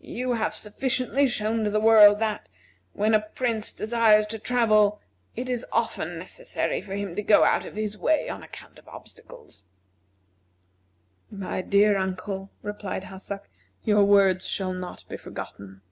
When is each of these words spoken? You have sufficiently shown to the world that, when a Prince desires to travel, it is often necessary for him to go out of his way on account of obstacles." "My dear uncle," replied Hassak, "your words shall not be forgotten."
You 0.00 0.32
have 0.32 0.52
sufficiently 0.52 1.28
shown 1.28 1.62
to 1.62 1.70
the 1.70 1.78
world 1.78 2.18
that, 2.18 2.48
when 2.92 3.14
a 3.14 3.20
Prince 3.20 3.70
desires 3.70 4.26
to 4.26 4.38
travel, 4.40 5.00
it 5.36 5.48
is 5.48 5.64
often 5.70 6.18
necessary 6.18 6.82
for 6.82 6.96
him 6.96 7.14
to 7.14 7.22
go 7.22 7.44
out 7.44 7.64
of 7.64 7.76
his 7.76 7.96
way 7.96 8.28
on 8.28 8.42
account 8.42 8.80
of 8.80 8.88
obstacles." 8.88 9.64
"My 11.30 11.60
dear 11.62 11.96
uncle," 11.96 12.50
replied 12.62 13.04
Hassak, 13.04 13.48
"your 13.84 14.02
words 14.02 14.48
shall 14.48 14.72
not 14.72 15.04
be 15.08 15.16
forgotten." 15.16 15.82